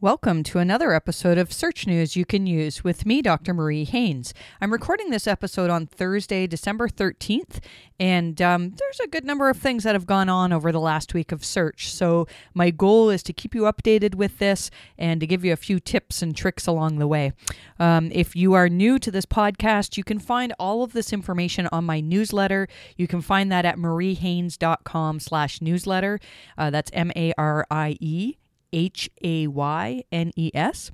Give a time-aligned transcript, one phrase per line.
[0.00, 3.52] Welcome to another episode of Search News You Can Use with me, Dr.
[3.52, 4.32] Marie Haynes.
[4.60, 7.58] I'm recording this episode on Thursday, December 13th,
[7.98, 11.14] and um, there's a good number of things that have gone on over the last
[11.14, 11.90] week of search.
[11.90, 15.56] So, my goal is to keep you updated with this and to give you a
[15.56, 17.32] few tips and tricks along the way.
[17.80, 21.68] Um, if you are new to this podcast, you can find all of this information
[21.72, 22.68] on my newsletter.
[22.96, 26.20] You can find that at mariehaynes.com slash newsletter.
[26.56, 28.36] Uh, that's M A R I E
[28.72, 30.90] H A Y N E S.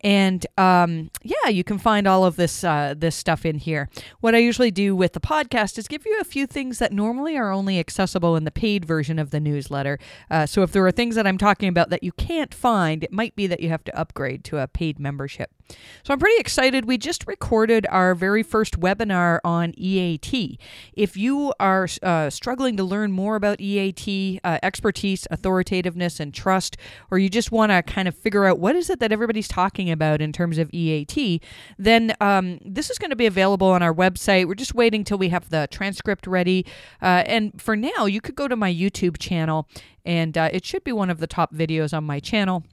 [0.00, 3.88] And um, yeah, you can find all of this uh, this stuff in here.
[4.20, 7.36] What I usually do with the podcast is give you a few things that normally
[7.36, 9.98] are only accessible in the paid version of the newsletter.
[10.30, 13.12] Uh, so if there are things that I'm talking about that you can't find, it
[13.12, 15.50] might be that you have to upgrade to a paid membership.
[16.02, 16.86] So I'm pretty excited.
[16.86, 20.58] We just recorded our very first webinar on EAT.
[20.94, 26.76] If you are uh, struggling to learn more about EAT, uh, expertise, authoritativeness, and trust,
[27.10, 29.87] or you just want to kind of figure out what is it that everybody's talking
[29.90, 31.42] about in terms of EAT,
[31.78, 34.46] then um, this is going to be available on our website.
[34.46, 36.66] We're just waiting till we have the transcript ready.
[37.02, 39.68] Uh, and for now, you could go to my YouTube channel,
[40.04, 42.64] and uh, it should be one of the top videos on my channel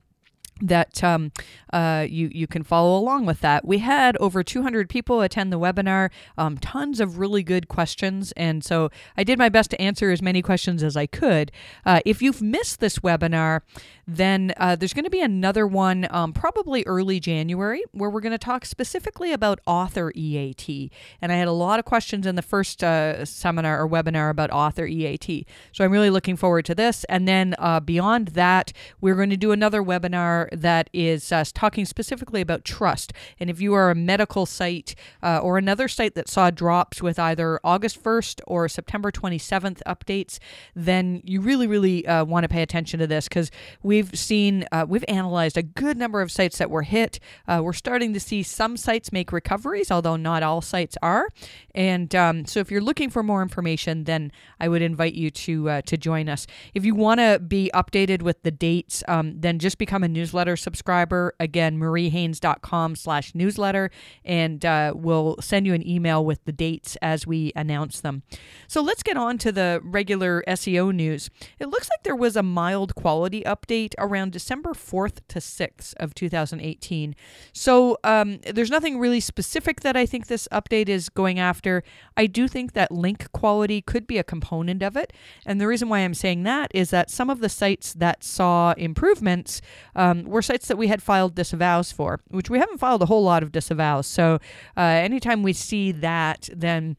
[0.62, 1.32] that um,
[1.74, 3.66] uh, you you can follow along with that.
[3.66, 8.64] We had over 200 people attend the webinar, um, tons of really good questions, and
[8.64, 11.52] so I did my best to answer as many questions as I could.
[11.86, 13.62] Uh, if you've missed this webinar,
[14.08, 18.32] then uh, there's going to be another one um, probably early January where we're going
[18.32, 20.92] to talk specifically about author EAT.
[21.22, 24.52] And I had a lot of questions in the first uh, seminar or webinar about
[24.52, 27.04] author EAT, so I'm really looking forward to this.
[27.06, 31.86] And then uh, beyond that, we're going to do another webinar that is uh, talking
[31.86, 33.14] specifically about trust.
[33.40, 37.20] And if you are a medical site uh, or another site that saw drops with
[37.20, 40.40] either August 1st or September 27th updates,
[40.76, 43.52] then you really, really uh, want to pay attention to this because
[43.84, 47.20] we've seen, uh, we've analyzed a good number of sites that were hit.
[47.48, 51.30] Uh, we're starting to see some sites make recoveries, although not all sites are.
[51.74, 55.70] And um, so if you're looking for more information, then I would invite you to
[55.70, 56.48] uh, to join us.
[56.74, 60.35] If you want to be updated with the dates, um, then just become a newsletter
[60.36, 63.90] newsletter subscriber, again, mariehaynes.com slash newsletter,
[64.26, 68.22] and uh, we'll send you an email with the dates as we announce them.
[68.68, 71.30] So let's get on to the regular SEO news.
[71.58, 76.14] It looks like there was a mild quality update around December 4th to 6th of
[76.14, 77.16] 2018.
[77.54, 81.82] So um, there's nothing really specific that I think this update is going after.
[82.18, 85.14] I do think that link quality could be a component of it.
[85.46, 88.74] And the reason why I'm saying that is that some of the sites that saw
[88.74, 89.62] improvements
[89.96, 93.24] um, were sites that we had filed disavows for, which we haven't filed a whole
[93.24, 94.08] lot of disavows.
[94.08, 94.40] So
[94.76, 96.98] uh, anytime we see that, then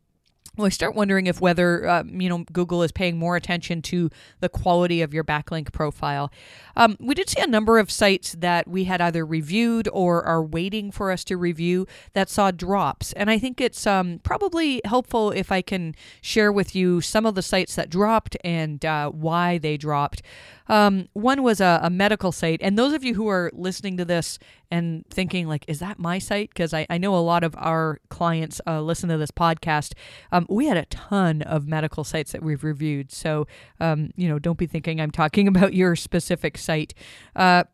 [0.57, 4.11] well, I start wondering if whether uh, you know Google is paying more attention to
[4.41, 6.33] the quality of your backlink profile.
[6.77, 10.43] Um, we did see a number of sites that we had either reviewed or are
[10.43, 15.31] waiting for us to review that saw drops, and I think it's um, probably helpful
[15.31, 19.59] if I can share with you some of the sites that dropped and uh, why
[19.59, 20.23] they dropped.
[20.69, 24.05] Um, one was a, a, medical site, and those of you who are listening to
[24.05, 24.39] this
[24.71, 28.01] and thinking like, "Is that my site?" Because I, I know a lot of our
[28.09, 29.93] clients uh, listen to this podcast.
[30.33, 33.47] Um, we had a ton of medical sites that we've reviewed, so
[33.81, 36.95] um, you know, don't be thinking I'm talking about your specific site.
[37.35, 37.65] Uh,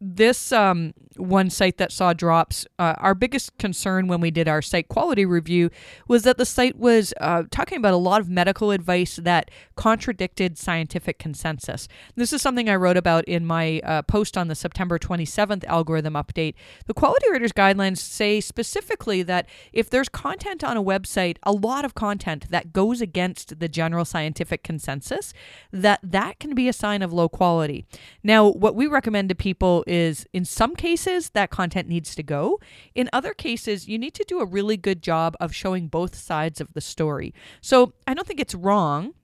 [0.00, 4.62] this um, one site that saw drops, uh, our biggest concern when we did our
[4.62, 5.70] site quality review
[6.08, 10.58] was that the site was uh, talking about a lot of medical advice that contradicted
[10.58, 11.88] scientific consensus.
[12.14, 16.14] This is something I wrote about in my uh, post on the September 27th algorithm
[16.14, 16.54] update.
[16.86, 21.84] The Quality Raters Guidelines say specifically that if there's content on a website, a lot
[21.84, 25.32] of content that goes against the general scientific consensus,
[25.72, 27.86] that that can be a sign of low quality.
[28.22, 32.60] Now, what we recommend to people is in some cases that content needs to go.
[32.94, 36.60] In other cases, you need to do a really good job of showing both sides
[36.60, 37.32] of the story.
[37.60, 39.14] So I don't think it's wrong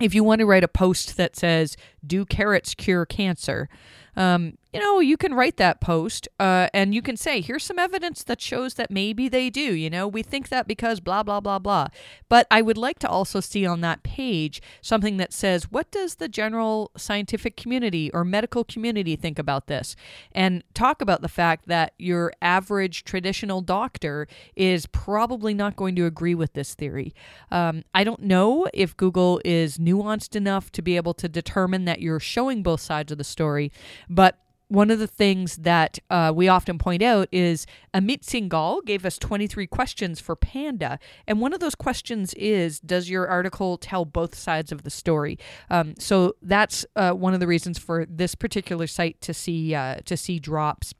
[0.00, 3.68] if you want to write a post that says, Do carrots cure cancer?
[4.16, 7.78] Um, you know, you can write that post uh, and you can say, here's some
[7.78, 9.60] evidence that shows that maybe they do.
[9.60, 11.86] You know, we think that because blah, blah, blah, blah.
[12.28, 16.16] But I would like to also see on that page something that says, what does
[16.16, 19.94] the general scientific community or medical community think about this?
[20.32, 26.04] And talk about the fact that your average traditional doctor is probably not going to
[26.04, 27.14] agree with this theory.
[27.52, 32.00] Um, I don't know if Google is nuanced enough to be able to determine that
[32.00, 33.70] you're showing both sides of the story,
[34.10, 39.04] but one of the things that uh, we often point out is Amit Singhal gave
[39.04, 40.98] us 23 questions for Panda.
[41.26, 45.38] And one of those questions is Does your article tell both sides of the story?
[45.70, 49.96] Um, so that's uh, one of the reasons for this particular site to see, uh,
[50.06, 50.94] to see drops.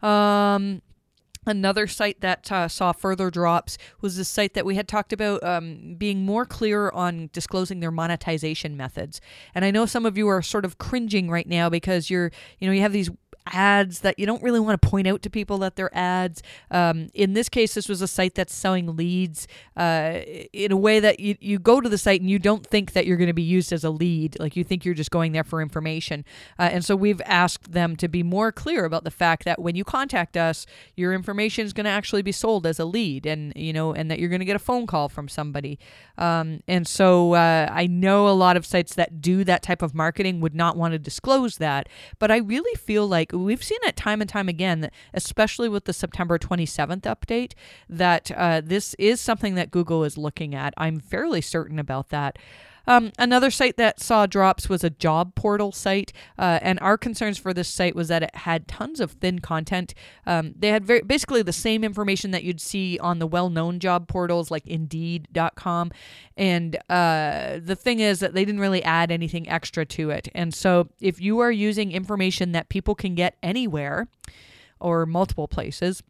[0.00, 0.82] Um,
[1.44, 5.42] Another site that uh, saw further drops was the site that we had talked about
[5.42, 9.20] um, being more clear on disclosing their monetization methods.
[9.54, 12.30] And I know some of you are sort of cringing right now because you're,
[12.60, 13.10] you know, you have these
[13.46, 16.42] ads that you don't really want to point out to people that they're ads.
[16.70, 20.20] Um, in this case, this was a site that's selling leads uh,
[20.52, 23.06] in a way that you, you go to the site and you don't think that
[23.06, 24.38] you're going to be used as a lead.
[24.38, 26.24] Like you think you're just going there for information.
[26.58, 29.74] Uh, and so we've asked them to be more clear about the fact that when
[29.74, 30.66] you contact us,
[30.96, 34.10] your information is going to actually be sold as a lead and, you know, and
[34.10, 35.78] that you're going to get a phone call from somebody.
[36.18, 39.94] Um, and so uh, I know a lot of sites that do that type of
[39.94, 41.88] marketing would not want to disclose that.
[42.18, 45.92] But I really feel like we've seen it time and time again, especially with the
[45.92, 47.52] September 27th update,
[47.88, 50.74] that uh, this is something that Google is looking at.
[50.76, 52.38] I'm fairly certain about that.
[52.86, 57.38] Um, another site that saw drops was a job portal site, uh, and our concerns
[57.38, 59.94] for this site was that it had tons of thin content.
[60.26, 64.08] Um, they had very basically the same information that you'd see on the well-known job
[64.08, 65.92] portals like Indeed.com,
[66.36, 70.28] and uh, the thing is that they didn't really add anything extra to it.
[70.34, 74.08] And so, if you are using information that people can get anywhere
[74.80, 76.02] or multiple places,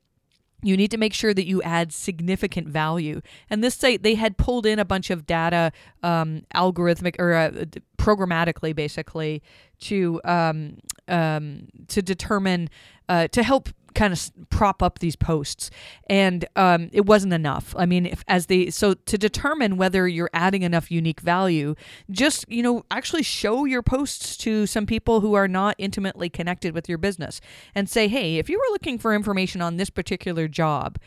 [0.62, 3.20] you need to make sure that you add significant value.
[3.50, 5.72] And this site, they had pulled in a bunch of data,
[6.02, 7.50] um, algorithmic or uh,
[7.98, 9.42] programmatically, basically,
[9.80, 10.78] to um,
[11.08, 12.70] um, to determine
[13.08, 15.70] uh, to help kind of prop up these posts.
[16.08, 17.74] And um, it wasn't enough.
[17.78, 21.74] I mean if, as they so to determine whether you're adding enough unique value
[22.10, 26.74] just you know actually show your posts to some people who are not intimately connected
[26.74, 27.40] with your business
[27.74, 30.98] and say hey if you were looking for information on this particular job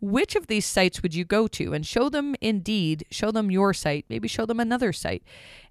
[0.00, 1.72] which of these sites would you go to?
[1.72, 5.22] And show them indeed show them your site maybe show them another site.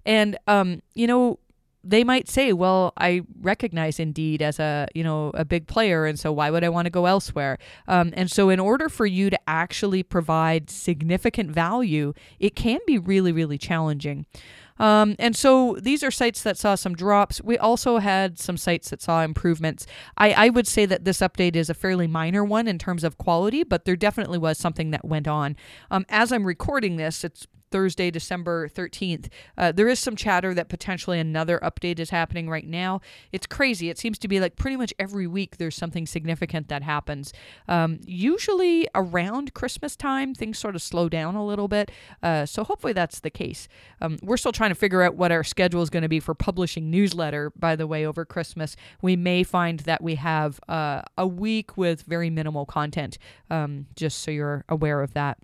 [0.06, 1.38] And um, you know
[1.84, 6.18] they might say, "Well, I recognize Indeed as a you know a big player, and
[6.18, 7.58] so why would I want to go elsewhere?"
[7.88, 12.98] Um, and so, in order for you to actually provide significant value, it can be
[12.98, 14.26] really, really challenging.
[14.78, 17.40] Um, and so these are sites that saw some drops.
[17.40, 19.86] We also had some sites that saw improvements.
[20.16, 23.18] I, I would say that this update is a fairly minor one in terms of
[23.18, 25.56] quality, but there definitely was something that went on.
[25.90, 29.28] Um, as I'm recording this, it's Thursday, December 13th.
[29.58, 33.00] Uh, there is some chatter that potentially another update is happening right now.
[33.32, 33.88] It's crazy.
[33.88, 37.32] It seems to be like pretty much every week there's something significant that happens.
[37.66, 41.90] Um, usually around Christmas time, things sort of slow down a little bit.
[42.22, 43.68] Uh, so hopefully that's the case.
[44.00, 46.34] Um, we're still trying to figure out what our schedule is going to be for
[46.34, 48.76] publishing newsletter, by the way, over Christmas.
[49.00, 53.18] We may find that we have uh, a week with very minimal content,
[53.50, 55.38] um, just so you're aware of that.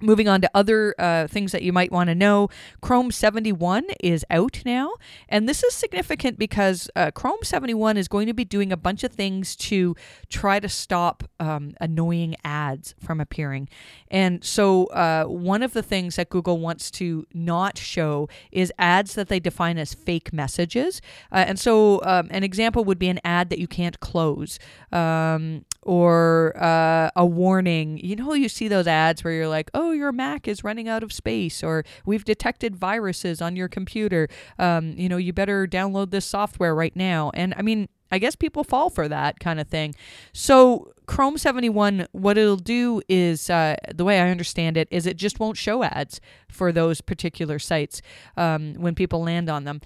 [0.00, 2.48] Moving on to other uh, things that you might want to know,
[2.80, 4.94] Chrome 71 is out now.
[5.28, 9.04] And this is significant because uh, Chrome 71 is going to be doing a bunch
[9.04, 9.94] of things to
[10.28, 13.68] try to stop um, annoying ads from appearing.
[14.08, 19.14] And so, uh, one of the things that Google wants to not show is ads
[19.14, 21.00] that they define as fake messages.
[21.30, 24.58] Uh, and so, um, an example would be an ad that you can't close.
[24.90, 27.98] Um, or uh, a warning.
[27.98, 31.02] You know, you see those ads where you're like, oh, your Mac is running out
[31.02, 34.28] of space, or we've detected viruses on your computer.
[34.58, 37.30] Um, you know, you better download this software right now.
[37.34, 39.94] And I mean, I guess people fall for that kind of thing.
[40.32, 45.16] So, Chrome 71, what it'll do is, uh, the way I understand it, is it
[45.16, 48.00] just won't show ads for those particular sites
[48.36, 49.80] um, when people land on them.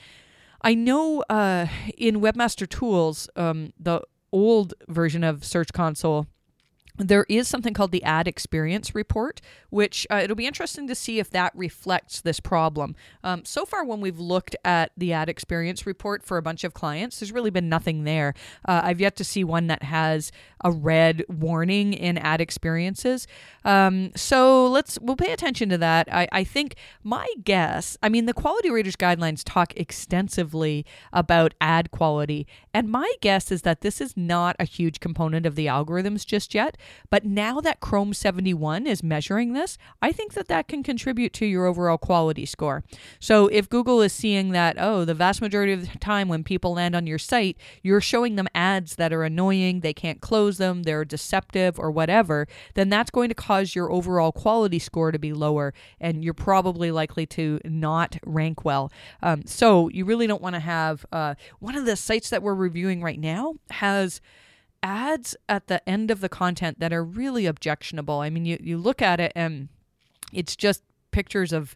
[0.62, 4.02] I know uh, in Webmaster Tools, um, the
[4.32, 6.26] old version of Search Console
[6.98, 9.40] there is something called the ad experience report,
[9.70, 12.96] which uh, it'll be interesting to see if that reflects this problem.
[13.22, 16.74] Um, so far, when we've looked at the ad experience report for a bunch of
[16.74, 18.34] clients, there's really been nothing there.
[18.66, 20.32] Uh, I've yet to see one that has
[20.64, 23.26] a red warning in ad experiences.
[23.64, 26.12] Um, so let's we'll pay attention to that.
[26.12, 26.74] I, I think
[27.04, 33.12] my guess, I mean, the quality raters guidelines talk extensively about ad quality, and my
[33.20, 36.76] guess is that this is not a huge component of the algorithms just yet.
[37.10, 41.46] But now that Chrome 71 is measuring this, I think that that can contribute to
[41.46, 42.84] your overall quality score.
[43.20, 46.74] So if Google is seeing that, oh, the vast majority of the time when people
[46.74, 50.82] land on your site, you're showing them ads that are annoying, they can't close them,
[50.82, 55.32] they're deceptive or whatever, then that's going to cause your overall quality score to be
[55.32, 58.92] lower and you're probably likely to not rank well.
[59.22, 62.54] Um, so you really don't want to have uh, one of the sites that we're
[62.54, 64.20] reviewing right now has
[64.82, 68.20] ads at the end of the content that are really objectionable.
[68.20, 69.68] I mean, you, you look at it and
[70.32, 71.74] it's just pictures of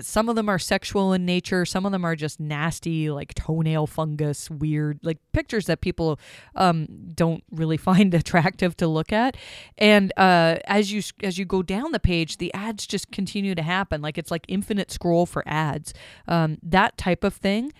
[0.00, 3.86] some of them are sexual in nature some of them are just nasty like toenail
[3.86, 6.20] fungus weird like pictures that people
[6.54, 9.36] um, don't really find attractive to look at.
[9.78, 13.62] And uh, as you as you go down the page the ads just continue to
[13.62, 14.00] happen.
[14.00, 15.92] Like it's like infinite scroll for ads.
[16.28, 17.72] Um, that type of thing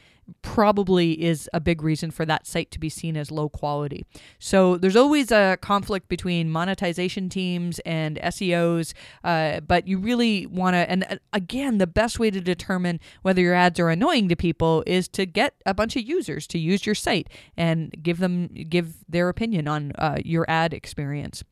[0.43, 4.05] probably is a big reason for that site to be seen as low quality.
[4.39, 10.75] So there's always a conflict between monetization teams and SEOs, uh, but you really want
[10.75, 14.83] to, and again, the best way to determine whether your ads are annoying to people
[14.87, 18.95] is to get a bunch of users to use your site and give them give
[19.09, 21.45] their opinion on uh, your ad experience.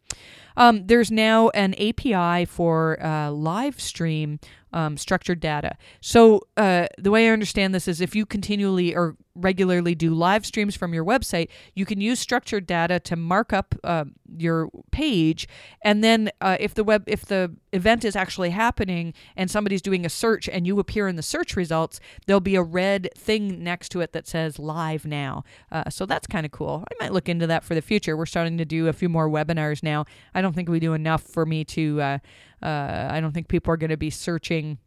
[0.57, 4.41] Um, there's now an API for uh, live stream
[4.73, 5.77] um, structured data.
[6.01, 10.45] So uh, the way I understand this is if you continually or regularly do live
[10.45, 14.05] streams from your website, you can use structured data to mark up uh,
[14.37, 15.49] your page,
[15.83, 20.05] and then uh, if the web if the event is actually happening and somebody's doing
[20.05, 23.91] a search and you appear in the search results, there'll be a red thing next
[23.91, 25.45] to it that says live now.
[25.71, 26.85] Uh, so that's kind of cool.
[26.91, 28.17] I might look into that for the future.
[28.17, 30.05] We're starting to do a few more webinars now.
[30.35, 32.01] I don't think we do enough for me to.
[32.01, 32.19] Uh,
[32.63, 34.79] uh, I don't think people are going to be searching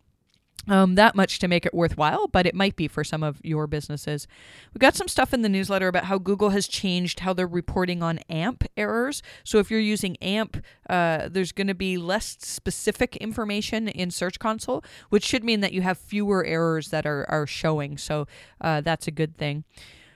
[0.68, 3.68] um, that much to make it worthwhile, but it might be for some of your
[3.68, 4.28] businesses.
[4.74, 8.02] We got some stuff in the newsletter about how Google has changed how they're reporting
[8.02, 9.22] on AMP errors.
[9.44, 14.40] So if you're using AMP, uh, there's going to be less specific information in Search
[14.40, 17.98] Console, which should mean that you have fewer errors that are, are showing.
[17.98, 18.28] So
[18.62, 19.66] uh, that's a good thing.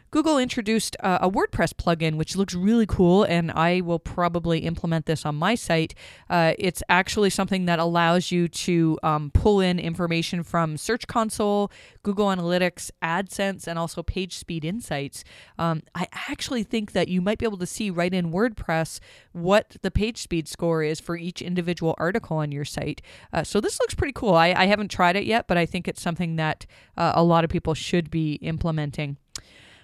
[0.10, 5.06] Google introduced uh, a WordPress plugin, which looks really cool, and I will probably implement
[5.06, 5.94] this on my site.
[6.30, 11.70] Uh, it's actually something that allows you to um, pull in information from Search Console,
[12.04, 15.26] Google Analytics, AdSense, and also Page Speed Insights.
[15.60, 19.02] Um, I actually think that you might be able to see right in WordPress
[19.34, 23.02] what the page speed score is for each individual article on your site.
[23.34, 24.34] Uh, so this looks pretty cool.
[24.34, 27.44] I, I, haven't tried it yet, but I think it's something that uh, a lot
[27.44, 29.18] of people should be implementing.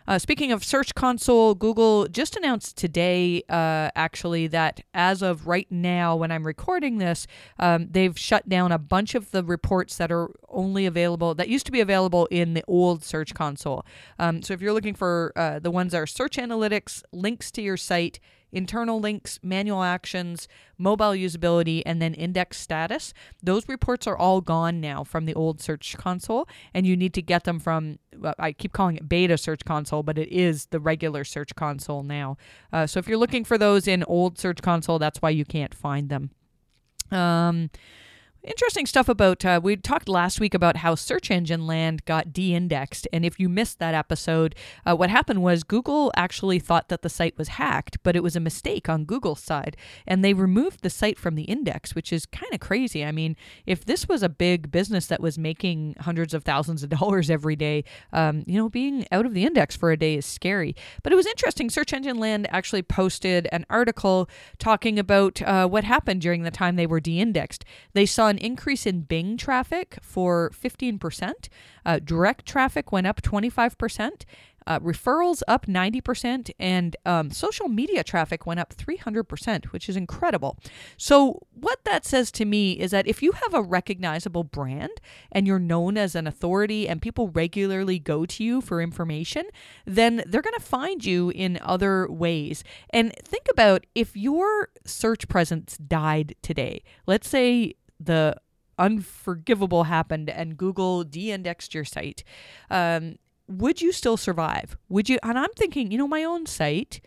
[0.05, 5.67] Uh, speaking of Search Console, Google just announced today, uh, actually, that as of right
[5.71, 7.25] now, when I'm recording this,
[7.57, 11.65] um, they've shut down a bunch of the reports that are only available, that used
[11.67, 13.85] to be available in the old Search Console.
[14.19, 17.61] Um, so if you're looking for uh, the ones that are search analytics, links to
[17.61, 18.19] your site,
[18.53, 23.13] internal links, manual actions, mobile usability, and then index status.
[23.41, 27.21] Those reports are all gone now from the old Search Console, and you need to
[27.21, 27.99] get them from,
[28.39, 32.37] I keep calling it beta Search Console, but it is the regular Search Console now.
[32.71, 35.73] Uh, so if you're looking for those in old Search Console, that's why you can't
[35.73, 36.31] find them.
[37.11, 37.69] Um,
[38.45, 42.53] Interesting stuff about, uh, we talked last week about how search engine land got de
[42.53, 43.07] indexed.
[43.13, 44.53] And if you missed that episode,
[44.85, 48.35] uh, what happened was Google actually thought that the site was hacked, but it was
[48.35, 49.77] a mistake on Google's side.
[50.05, 53.05] And they removed the site from the index, which is kind of crazy.
[53.05, 56.89] I mean, if this was a big business that was making hundreds of thousands of
[56.99, 60.25] dollars every day, um, you know, being out of the index for a day is
[60.25, 60.75] scary.
[61.01, 61.69] But it was interesting.
[61.69, 66.75] Search Engine Land actually posted an article talking about uh, what happened during the time
[66.75, 67.63] they were de indexed.
[67.93, 71.47] They saw an increase in Bing traffic for 15%.
[71.85, 74.25] Uh, direct traffic went up 25%.
[74.65, 80.57] Uh, referrals up 90%, and um, social media traffic went up 300%, which is incredible.
[80.95, 85.45] So, what that says to me is that if you have a recognizable brand and
[85.45, 89.43] you're known as an authority and people regularly go to you for information,
[89.85, 92.63] then they're going to find you in other ways.
[92.91, 97.75] And think about if your search presence died today, let's say
[98.05, 98.35] the
[98.77, 102.23] unforgivable happened and Google de-indexed your site,
[102.69, 103.17] um,
[103.47, 104.77] would you still survive?
[104.89, 105.19] Would you?
[105.23, 107.01] And I'm thinking, you know, my own site,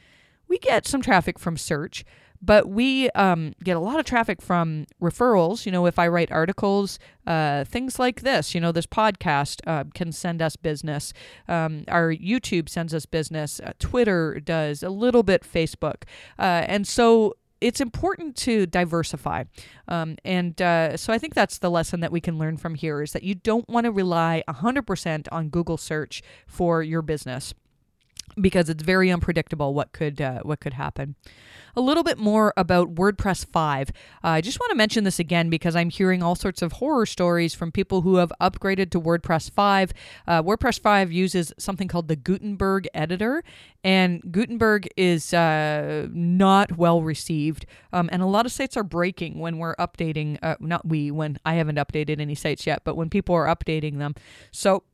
[0.48, 2.04] we get some traffic from search,
[2.42, 5.66] but we um, get a lot of traffic from referrals.
[5.66, 9.84] You know, if I write articles, uh, things like this, you know, this podcast uh,
[9.94, 11.12] can send us business.
[11.48, 13.58] Um, our YouTube sends us business.
[13.58, 15.42] Uh, Twitter does a little bit.
[15.42, 16.04] Facebook,
[16.38, 19.44] uh, and so it's important to diversify.
[19.88, 23.02] Um, and uh, so I think that's the lesson that we can learn from here
[23.02, 27.54] is that you don't want to rely 100% on Google search for your business.
[28.40, 31.16] Because it's very unpredictable what could uh, what could happen
[31.76, 33.90] a little bit more about WordPress 5.
[33.90, 37.04] Uh, I just want to mention this again because I'm hearing all sorts of horror
[37.04, 39.92] stories from people who have upgraded to WordPress 5.
[40.26, 43.44] Uh, WordPress 5 uses something called the Gutenberg editor,
[43.84, 47.66] and Gutenberg is uh, not well received.
[47.92, 51.38] Um, and a lot of sites are breaking when we're updating, uh, not we, when
[51.44, 54.14] I haven't updated any sites yet, but when people are updating them.
[54.50, 54.84] So,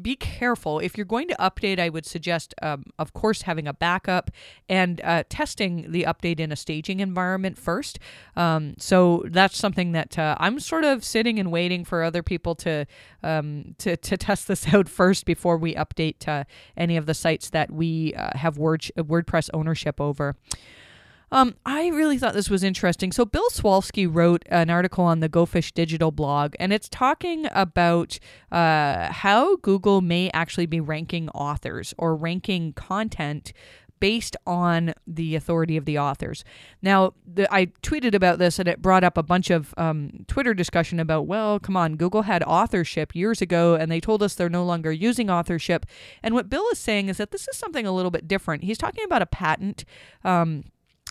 [0.00, 0.78] be careful.
[0.78, 4.30] If you're going to update, I would suggest, um, of course, having a backup
[4.68, 7.98] and uh, testing the update in a staging environment first.
[8.36, 12.54] Um, so that's something that uh, I'm sort of sitting and waiting for other people
[12.56, 12.86] to
[13.22, 16.44] um, to, to test this out first before we update uh,
[16.76, 20.36] any of the sites that we uh, have Word- WordPress ownership over.
[21.32, 23.12] Um, I really thought this was interesting.
[23.12, 28.18] So, Bill Slawski wrote an article on the GoFish Digital blog, and it's talking about
[28.50, 33.52] uh, how Google may actually be ranking authors or ranking content
[34.00, 36.42] based on the authority of the authors.
[36.82, 40.54] Now, the, I tweeted about this and it brought up a bunch of um, Twitter
[40.54, 44.48] discussion about, well, come on, Google had authorship years ago and they told us they're
[44.48, 45.84] no longer using authorship.
[46.22, 48.64] And what Bill is saying is that this is something a little bit different.
[48.64, 49.84] He's talking about a patent.
[50.24, 50.64] Um,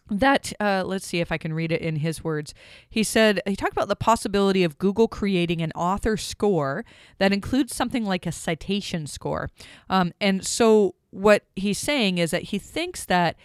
[0.09, 2.53] that uh, let's see if i can read it in his words.
[2.89, 6.85] He said he talked about the possibility of google creating an author score
[7.17, 9.49] that includes something like a citation score.
[9.89, 13.35] Um, and so what he's saying is that he thinks that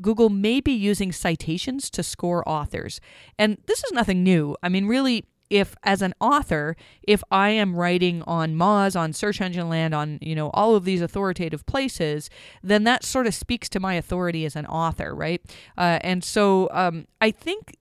[0.00, 3.00] google may be using citations to score authors.
[3.38, 4.56] And this is nothing new.
[4.62, 9.40] I mean really if as an author if i am writing on moz on search
[9.40, 12.28] engine land on you know all of these authoritative places
[12.60, 15.40] then that sort of speaks to my authority as an author right?
[15.78, 17.76] Uh, and so um, i think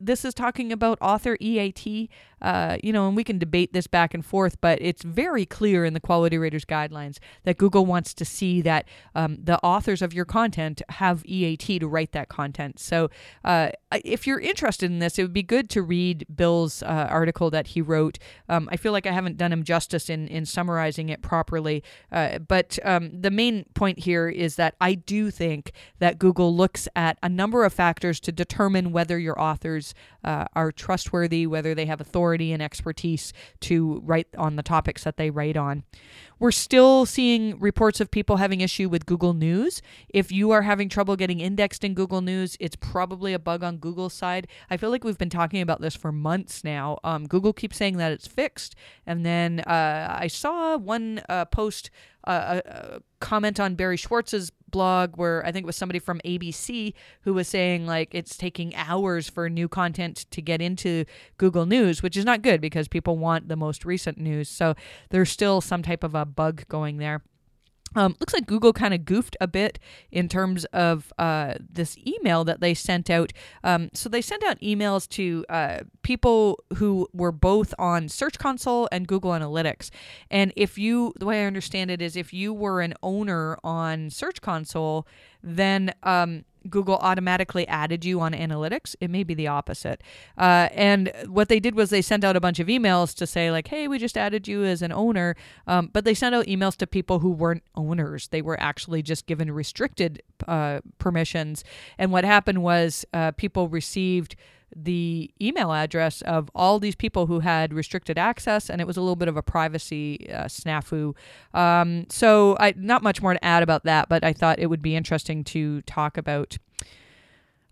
[0.00, 2.10] this is talking about author EAT,
[2.44, 5.82] uh, you know, and we can debate this back and forth, but it's very clear
[5.82, 10.12] in the Quality Raters guidelines that Google wants to see that um, the authors of
[10.12, 12.78] your content have EAT to write that content.
[12.78, 13.08] So
[13.44, 13.70] uh,
[14.04, 17.68] if you're interested in this, it would be good to read Bill's uh, article that
[17.68, 18.18] he wrote.
[18.50, 21.82] Um, I feel like I haven't done him justice in, in summarizing it properly,
[22.12, 26.88] uh, but um, the main point here is that I do think that Google looks
[26.94, 31.86] at a number of factors to determine whether your authors uh, are trustworthy, whether they
[31.86, 35.84] have authority and expertise to write on the topics that they write on.
[36.38, 39.80] We're still seeing reports of people having issue with Google News.
[40.08, 43.78] If you are having trouble getting indexed in Google News, it's probably a bug on
[43.78, 44.48] Google's side.
[44.68, 46.98] I feel like we've been talking about this for months now.
[47.04, 48.74] Um, Google keeps saying that it's fixed,
[49.06, 51.90] and then uh, I saw one uh, post,
[52.26, 56.94] uh, a comment on Barry Schwartz's blog where I think it was somebody from ABC
[57.20, 61.04] who was saying like it's taking hours for new content to get into
[61.38, 64.48] Google News, which is not good because people want the most recent news.
[64.48, 64.74] So
[65.10, 67.22] there's still some type of a bug going there.
[67.94, 69.78] Um, looks like Google kind of goofed a bit
[70.10, 73.32] in terms of uh, this email that they sent out.
[73.62, 78.88] Um, so they sent out emails to uh, people who were both on Search Console
[78.90, 79.90] and Google Analytics.
[80.30, 84.10] And if you, the way I understand it is, if you were an owner on
[84.10, 85.06] Search Console,
[85.42, 88.96] then um, Google automatically added you on analytics.
[89.00, 90.02] It may be the opposite.
[90.38, 93.50] Uh, and what they did was they sent out a bunch of emails to say,
[93.50, 95.36] like, hey, we just added you as an owner.
[95.66, 98.28] Um, but they sent out emails to people who weren't owners.
[98.28, 101.64] They were actually just given restricted uh, permissions.
[101.98, 104.36] And what happened was uh, people received
[104.74, 109.00] the email address of all these people who had restricted access, and it was a
[109.00, 111.14] little bit of a privacy uh, snafu.
[111.52, 114.82] Um, so, I not much more to add about that, but I thought it would
[114.82, 116.58] be interesting to talk about.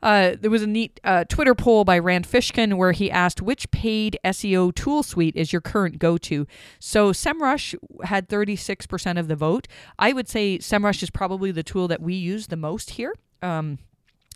[0.02, 3.70] Uh, there was a neat uh, Twitter poll by Rand Fishkin where he asked which
[3.70, 6.46] paid SEO tool suite is your current go to.
[6.80, 9.68] So SEMrush had 36% of the vote.
[9.98, 13.14] I would say SEMrush is probably the tool that we use the most here.
[13.42, 13.78] Um,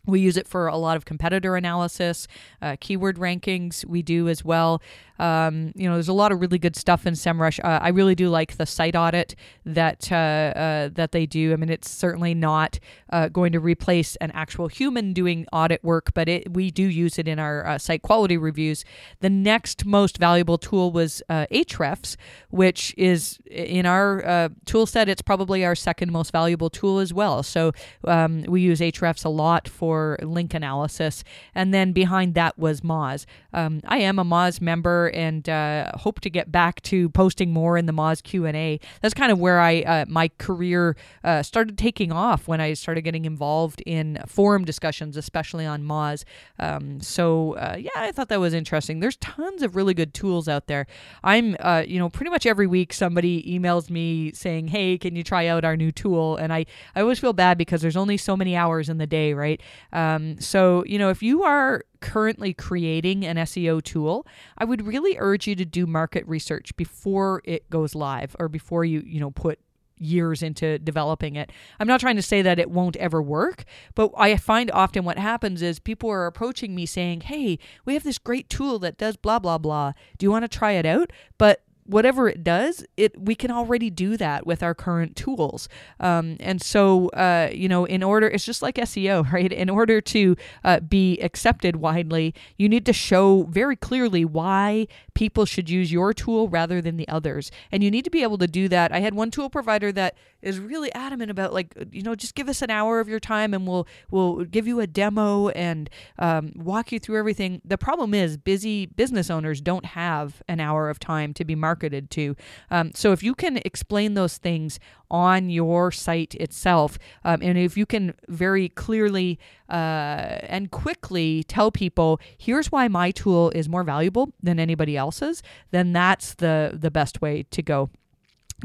[0.07, 2.27] we use it for a lot of competitor analysis,
[2.61, 3.85] uh, keyword rankings.
[3.85, 4.81] We do as well.
[5.19, 7.63] Um, you know, there's a lot of really good stuff in SEMrush.
[7.63, 11.53] Uh, I really do like the site audit that uh, uh, that they do.
[11.53, 16.13] I mean, it's certainly not uh, going to replace an actual human doing audit work,
[16.13, 18.85] but it, we do use it in our uh, site quality reviews.
[19.19, 22.15] The next most valuable tool was Ahrefs,
[22.49, 25.09] which is in our tool set.
[25.09, 27.43] It's probably our second most valuable tool as well.
[27.43, 27.71] So
[28.05, 31.23] um, we use Ahrefs a lot for link analysis,
[31.55, 33.25] and then behind that was Moz.
[33.53, 37.77] Um, I am a Moz member and uh, hope to get back to posting more
[37.77, 38.79] in the Moz Q&A.
[39.01, 43.01] That's kind of where I uh, my career uh, started taking off when I started
[43.01, 46.23] getting involved in forum discussions, especially on Moz.
[46.59, 48.99] Um, so uh, yeah, I thought that was interesting.
[48.99, 50.87] There's tons of really good tools out there.
[51.23, 55.23] I'm uh, you know pretty much every week somebody emails me saying, "Hey, can you
[55.23, 56.65] try out our new tool?" And I
[56.95, 59.61] I always feel bad because there's only so many hours in the day, right?
[59.93, 64.25] Um, so you know if you are currently creating an SEO tool,
[64.57, 68.85] I would really urge you to do market research before it goes live or before
[68.85, 69.59] you, you know, put
[69.99, 71.51] years into developing it.
[71.79, 75.17] I'm not trying to say that it won't ever work, but I find often what
[75.17, 79.15] happens is people are approaching me saying, "Hey, we have this great tool that does
[79.15, 79.93] blah blah blah.
[80.17, 83.89] Do you want to try it out?" But whatever it does, it we can already
[83.89, 85.67] do that with our current tools.
[85.99, 89.51] Um, and so, uh, you know, in order, it's just like SEO, right?
[89.51, 95.45] In order to uh, be accepted widely, you need to show very clearly why people
[95.45, 97.51] should use your tool rather than the others.
[97.71, 98.91] And you need to be able to do that.
[98.91, 102.47] I had one tool provider that is really adamant about like you know just give
[102.47, 106.51] us an hour of your time and we'll we'll give you a demo and um,
[106.55, 110.99] walk you through everything the problem is busy business owners don't have an hour of
[110.99, 112.35] time to be marketed to.
[112.71, 117.77] Um, so if you can explain those things on your site itself um, and if
[117.77, 123.83] you can very clearly uh, and quickly tell people here's why my tool is more
[123.83, 127.89] valuable than anybody else's then that's the the best way to go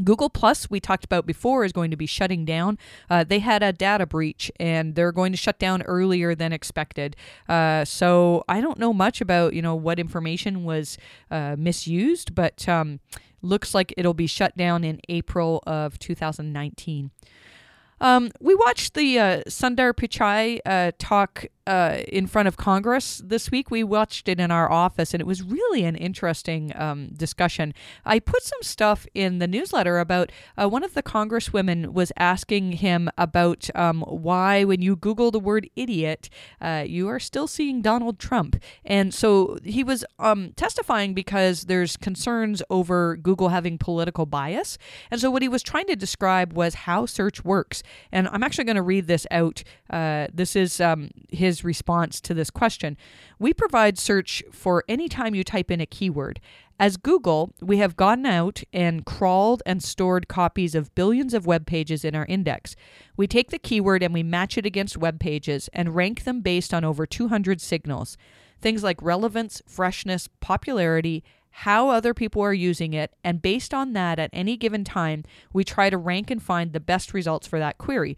[0.02, 2.78] Google Plus, we talked about before, is going to be shutting down.
[3.11, 7.14] Uh, they had a data breach and they're going to shut down earlier than expected.
[7.48, 10.96] Uh, so I don't know much about you know what information was
[11.31, 13.00] uh, misused, but um,
[13.42, 17.11] looks like it'll be shut down in April of 2019.
[18.00, 23.51] Um, we watched the uh, Sundar Pichai uh, talk uh, in front of Congress this
[23.51, 23.70] week.
[23.70, 27.75] We watched it in our office, and it was really an interesting um, discussion.
[28.05, 32.72] I put some stuff in the newsletter about uh, one of the congresswomen was asking
[32.72, 36.29] him about um, why, when you Google the word idiot,
[36.61, 38.57] uh, you are still seeing Donald Trump.
[38.85, 44.79] And so he was um, testifying because there's concerns over Google having political bias.
[45.11, 47.83] And so what he was trying to describe was how search works.
[48.11, 49.62] And I'm actually going to read this out.
[49.90, 52.96] Uh, this is um, his his response to this question.
[53.38, 56.40] We provide search for any time you type in a keyword.
[56.80, 61.66] As Google, we have gone out and crawled and stored copies of billions of web
[61.66, 62.74] pages in our index.
[63.18, 66.72] We take the keyword and we match it against web pages and rank them based
[66.72, 68.16] on over 200 signals.
[68.62, 74.18] Things like relevance, freshness, popularity, how other people are using it, and based on that,
[74.18, 77.76] at any given time, we try to rank and find the best results for that
[77.76, 78.16] query.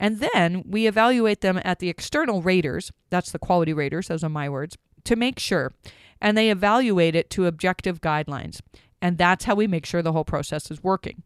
[0.00, 4.28] And then we evaluate them at the external raters, that's the quality raters, those are
[4.28, 5.72] my words, to make sure.
[6.20, 8.60] And they evaluate it to objective guidelines.
[9.00, 11.22] And that's how we make sure the whole process is working.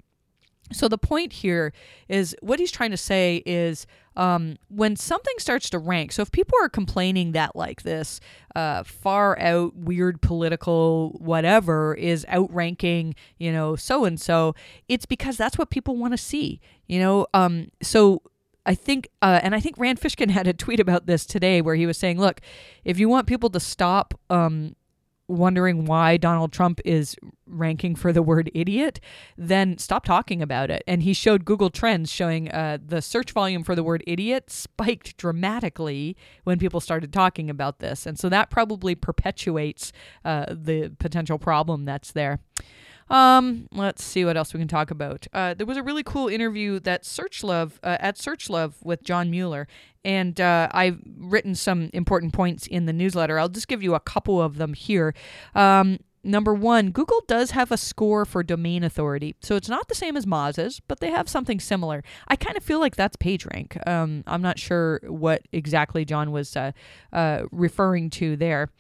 [0.73, 1.73] So the point here
[2.09, 6.13] is what he's trying to say is um, when something starts to rank.
[6.13, 8.21] So if people are complaining that like this
[8.55, 14.55] uh, far out weird political whatever is outranking, you know, so and so,
[14.89, 16.61] it's because that's what people want to see.
[16.87, 18.23] You know, um, so
[18.65, 21.75] I think, uh, and I think Rand Fishkin had a tweet about this today where
[21.75, 22.41] he was saying, look,
[22.85, 24.77] if you want people to stop um,
[25.29, 29.01] wondering why Donald Trump is ranking for the word idiot,
[29.37, 30.83] then stop talking about it.
[30.87, 35.17] And he showed Google Trends showing uh, the search volume for the word idiot spiked
[35.17, 38.07] dramatically when people started talking about this.
[38.07, 39.93] And so that probably perpetuates
[40.25, 42.41] uh, the potential problem that's there.
[43.11, 45.27] Um, let's see what else we can talk about.
[45.33, 49.69] Uh, there was a really cool interview that SearchLove uh, at SearchLove with John Mueller,
[50.05, 53.39] and uh, I've written some important points in the newsletter.
[53.39, 55.15] I'll just give you a couple of them here.
[55.55, 59.35] Um, number one, Google does have a score for domain authority.
[59.41, 62.03] So it's not the same as Moz's, but they have something similar.
[62.29, 63.87] I kind of feel like that's PageRank.
[63.89, 66.73] Um, I'm not sure what exactly John was uh,
[67.13, 68.71] uh, referring to there.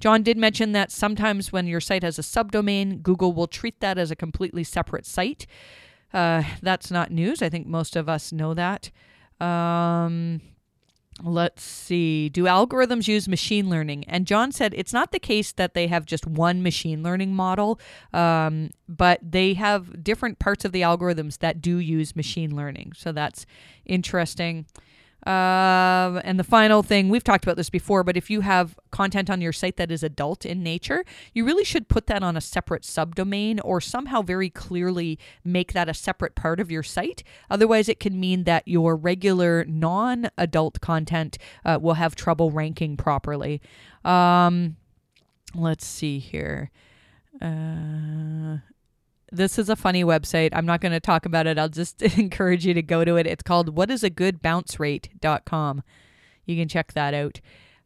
[0.00, 3.98] John did mention that sometimes when your site has a subdomain, Google will treat that
[3.98, 5.46] as a completely separate site.
[6.12, 7.40] Uh, that's not news.
[7.40, 8.90] I think most of us know that.
[9.40, 10.40] Um,
[11.22, 12.28] let's see.
[12.28, 14.04] Do algorithms use machine learning?
[14.04, 17.80] And John said it's not the case that they have just one machine learning model,
[18.12, 22.92] um, but they have different parts of the algorithms that do use machine learning.
[22.96, 23.46] So that's
[23.84, 24.66] interesting.
[25.26, 29.30] Uh, and the final thing, we've talked about this before, but if you have content
[29.30, 32.40] on your site that is adult in nature, you really should put that on a
[32.40, 37.22] separate subdomain or somehow very clearly make that a separate part of your site.
[37.48, 42.96] Otherwise, it can mean that your regular non adult content uh, will have trouble ranking
[42.96, 43.60] properly.
[44.04, 44.76] Um,
[45.54, 46.70] let's see here.
[47.40, 48.58] Uh,
[49.32, 50.50] this is a funny website.
[50.52, 51.58] I'm not going to talk about it.
[51.58, 53.26] I'll just encourage you to go to it.
[53.26, 55.82] It's called whatisagoodbouncerate.com.
[56.44, 57.40] You can check that out.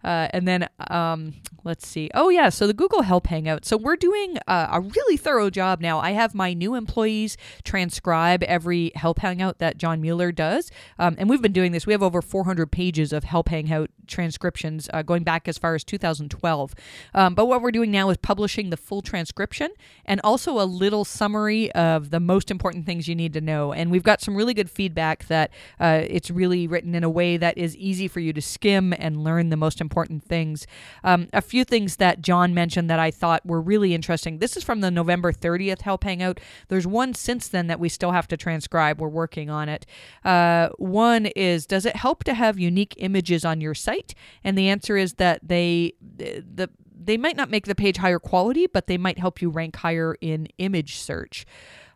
[0.04, 2.08] Uh, and then um, let's see.
[2.14, 2.48] Oh, yeah.
[2.48, 3.64] So the Google Help Hangout.
[3.64, 5.98] So we're doing uh, a really thorough job now.
[5.98, 10.70] I have my new employees transcribe every Help Hangout that John Mueller does.
[10.98, 11.86] Um, and we've been doing this.
[11.86, 15.82] We have over 400 pages of Help Hangout transcriptions uh, going back as far as
[15.82, 16.74] 2012.
[17.12, 19.70] Um, but what we're doing now is publishing the full transcription
[20.04, 23.72] and also a little summary of the most important things you need to know.
[23.72, 27.36] And we've got some really good feedback that uh, it's really written in a way
[27.36, 30.66] that is easy for you to skim and learn the most important things.
[31.04, 34.38] Um, a few things that John mentioned that I thought were really interesting.
[34.38, 36.40] This is from the November 30th Help Hangout.
[36.68, 39.00] There's one since then that we still have to transcribe.
[39.00, 39.86] We're working on it.
[40.24, 44.14] Uh, one is Does it help to have unique images on your site?
[44.44, 46.70] And the answer is that they the
[47.06, 50.16] they might not make the page higher quality, but they might help you rank higher
[50.20, 51.46] in image search.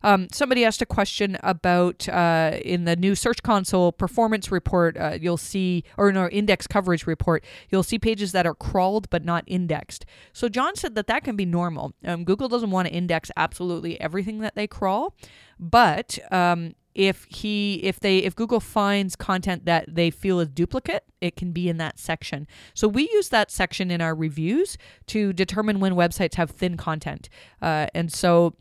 [0.02, 4.96] Um, somebody asked a question about uh, in the new Search Console performance report.
[4.96, 9.10] Uh, you'll see, or in our index coverage report, you'll see pages that are crawled
[9.10, 10.06] but not indexed.
[10.32, 11.94] So John said that that can be normal.
[12.04, 15.14] Um, Google doesn't want to index absolutely everything that they crawl,
[15.58, 21.04] but um, if he if they if google finds content that they feel is duplicate
[21.20, 25.32] it can be in that section so we use that section in our reviews to
[25.32, 27.28] determine when websites have thin content
[27.62, 28.56] uh, and so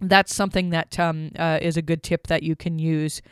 [0.00, 3.22] that's something that um, uh, is a good tip that you can use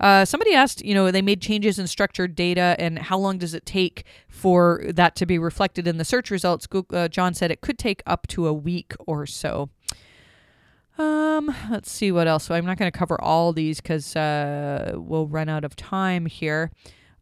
[0.00, 3.52] uh, somebody asked, you know, they made changes in structured data, and how long does
[3.52, 6.66] it take for that to be reflected in the search results?
[6.66, 9.68] Google, uh, John said it could take up to a week or so.
[10.96, 12.44] Um, let's see what else.
[12.44, 16.24] So I'm not going to cover all these because uh, we'll run out of time
[16.24, 16.72] here.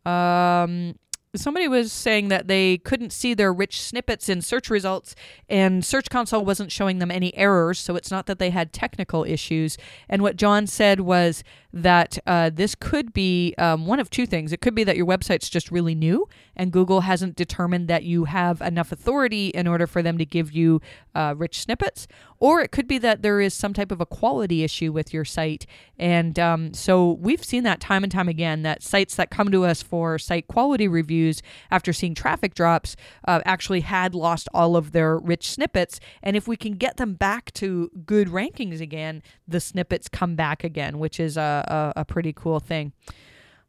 [0.06, 0.94] Um,
[1.34, 5.14] somebody was saying that they couldn't see their rich snippets in search results
[5.48, 9.24] and search console wasn't showing them any errors so it's not that they had technical
[9.24, 9.76] issues.
[10.08, 14.52] And what john said was that uh, this could be um, one of two things.
[14.52, 18.24] It could be that your website's just really new and google hasn't determined that you
[18.24, 20.80] have enough authority in order for them to give you
[21.14, 22.08] uh, rich snippets
[22.40, 25.24] or it could be that there is some type of a quality issue with your
[25.24, 25.66] site
[25.98, 29.64] and um, so we've seen that time and time again that sites that come to
[29.64, 32.96] us for site quality reviews after seeing traffic drops
[33.26, 36.00] uh, actually had lost all of their rich snippets.
[36.22, 40.64] And if we can get them back to good rankings again, the snippets come back
[40.64, 42.92] again, which is a, a, a pretty cool thing.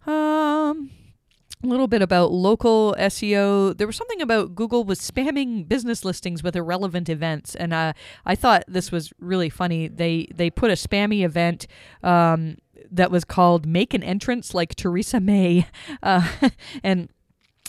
[0.06, 0.92] Um,
[1.64, 3.78] a little bit about local SEO.
[3.78, 7.94] There was something about Google was spamming business listings with irrelevant events, and uh,
[8.26, 9.88] I thought this was really funny.
[9.88, 11.68] They they put a spammy event.
[12.04, 12.58] Um,
[12.92, 15.68] that was called "Make an Entrance Like Theresa May,"
[16.04, 16.28] uh,
[16.84, 17.10] and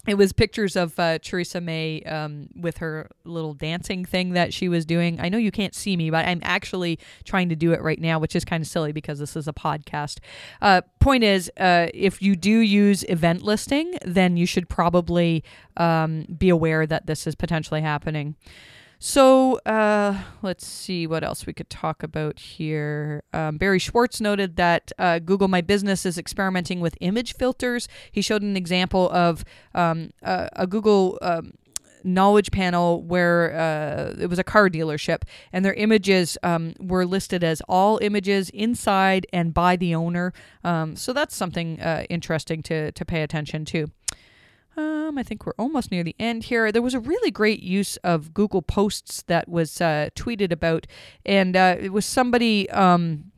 [0.06, 4.68] it was pictures of uh, Theresa May um, with her little dancing thing that she
[4.68, 5.20] was doing.
[5.20, 8.18] I know you can't see me, but I'm actually trying to do it right now,
[8.18, 10.18] which is kind of silly because this is a podcast.
[10.62, 15.44] Uh, point is, uh, if you do use event listing, then you should probably
[15.76, 18.36] um, be aware that this is potentially happening.
[19.02, 23.22] So uh, let's see what else we could talk about here.
[23.32, 27.88] Um, Barry Schwartz noted that uh, Google My Business is experimenting with image filters.
[28.12, 29.42] He showed an example of
[29.74, 31.18] um, a, a, Google.
[31.22, 31.54] Um,
[32.02, 37.44] knowledge panel where uh, it was a car dealership and their images um, were listed
[37.44, 40.32] as all images inside and by the owner
[40.64, 43.90] um, so that's something uh, interesting to, to pay attention to
[44.76, 46.70] um, I think we're almost near the end here.
[46.70, 50.86] There was a really great use of Google Posts that was uh, tweeted about,
[51.26, 52.68] and uh, it was somebody.
[52.70, 53.32] Um,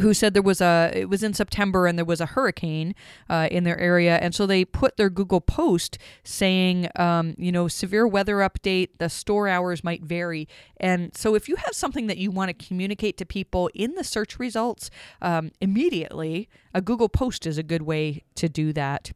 [0.00, 2.94] who said there was a it was in September and there was a hurricane
[3.28, 7.68] uh, in their area and so they put their Google post saying um, you know
[7.68, 10.48] severe weather update the store hours might vary
[10.78, 14.02] and so if you have something that you want to communicate to people in the
[14.02, 19.12] search results um, immediately a Google post is a good way to do that.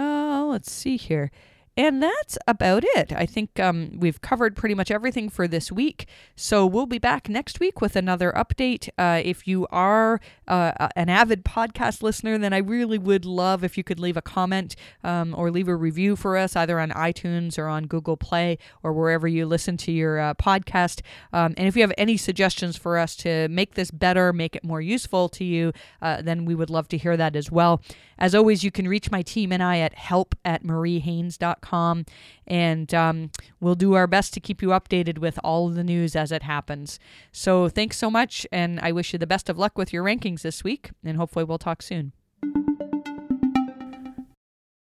[0.00, 1.30] Uh, let's see here.
[1.76, 3.12] And that's about it.
[3.12, 6.06] I think um, we've covered pretty much everything for this week.
[6.34, 8.88] So we'll be back next week with another update.
[8.98, 13.78] Uh, if you are uh, an avid podcast listener, then I really would love if
[13.78, 17.56] you could leave a comment um, or leave a review for us, either on iTunes
[17.56, 21.02] or on Google Play or wherever you listen to your uh, podcast.
[21.32, 24.64] Um, and if you have any suggestions for us to make this better, make it
[24.64, 27.80] more useful to you, uh, then we would love to hear that as well.
[28.18, 31.59] As always, you can reach my team and I at help at mariehaynes.com
[32.46, 36.16] and um, we'll do our best to keep you updated with all of the news
[36.16, 36.98] as it happens.
[37.32, 40.42] So thanks so much, and I wish you the best of luck with your rankings
[40.42, 42.12] this week, and hopefully we'll talk soon.